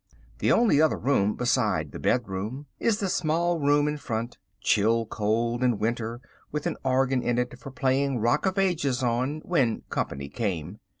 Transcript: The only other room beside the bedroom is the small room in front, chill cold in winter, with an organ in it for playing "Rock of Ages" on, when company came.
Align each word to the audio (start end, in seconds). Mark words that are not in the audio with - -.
The 0.39 0.51
only 0.51 0.81
other 0.81 0.97
room 0.97 1.35
beside 1.35 1.91
the 1.91 1.99
bedroom 1.99 2.65
is 2.79 2.99
the 2.99 3.07
small 3.07 3.59
room 3.59 3.87
in 3.87 3.97
front, 3.97 4.39
chill 4.59 5.05
cold 5.05 5.61
in 5.61 5.77
winter, 5.77 6.19
with 6.51 6.65
an 6.65 6.77
organ 6.83 7.21
in 7.21 7.37
it 7.37 7.59
for 7.59 7.69
playing 7.69 8.17
"Rock 8.17 8.47
of 8.47 8.57
Ages" 8.57 9.03
on, 9.03 9.41
when 9.45 9.81
company 9.91 10.27
came. 10.27 10.79